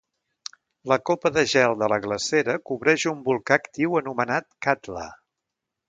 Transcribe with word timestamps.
La 0.91 0.97
capa 1.09 1.31
de 1.35 1.43
gel 1.51 1.77
de 1.83 1.89
la 1.93 2.01
glacera 2.07 2.57
cobreix 2.71 3.07
un 3.13 3.23
volcà 3.31 3.61
actiu 3.63 3.99
anomenat 4.03 4.53
Katla. 4.69 5.07